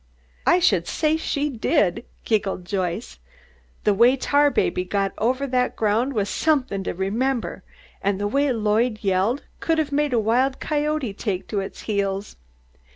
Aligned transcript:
"I 0.47 0.57
should 0.57 0.87
say 0.87 1.15
she 1.15 1.47
did!" 1.47 2.05
giggled 2.25 2.65
Joyce. 2.65 3.19
"The 3.83 3.93
way 3.93 4.17
Tarbaby 4.17 4.83
got 4.83 5.11
over 5.19 5.45
the 5.45 5.71
ground 5.75 6.13
was 6.13 6.27
something 6.27 6.81
to 6.85 6.95
remember, 6.95 7.61
and 8.01 8.19
the 8.19 8.27
way 8.27 8.51
Lloyd 8.51 9.03
yelled 9.03 9.43
would 9.67 9.77
have 9.77 9.91
made 9.91 10.13
a 10.13 10.17
wild 10.19 10.59
coyote 10.59 11.13
take 11.13 11.47
to 11.49 11.59
its 11.59 11.81
heels. 11.81 12.35